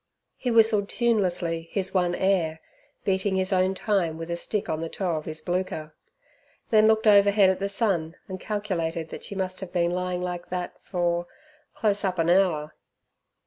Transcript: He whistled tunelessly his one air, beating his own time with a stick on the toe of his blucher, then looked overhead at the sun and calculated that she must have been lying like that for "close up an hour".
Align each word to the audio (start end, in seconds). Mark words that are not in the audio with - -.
He 0.35 0.49
whistled 0.49 0.89
tunelessly 0.89 1.69
his 1.71 1.93
one 1.93 2.15
air, 2.15 2.59
beating 3.03 3.35
his 3.35 3.53
own 3.53 3.75
time 3.75 4.17
with 4.17 4.31
a 4.31 4.35
stick 4.35 4.67
on 4.67 4.81
the 4.81 4.89
toe 4.89 5.15
of 5.17 5.25
his 5.25 5.41
blucher, 5.43 5.93
then 6.71 6.87
looked 6.87 7.05
overhead 7.05 7.51
at 7.51 7.59
the 7.59 7.69
sun 7.69 8.15
and 8.27 8.39
calculated 8.39 9.09
that 9.09 9.23
she 9.23 9.35
must 9.35 9.59
have 9.59 9.71
been 9.71 9.91
lying 9.91 10.23
like 10.23 10.49
that 10.49 10.73
for 10.83 11.27
"close 11.75 12.03
up 12.03 12.17
an 12.17 12.31
hour". 12.31 12.73